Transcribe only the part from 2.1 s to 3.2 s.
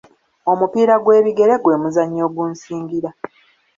ogunsingira.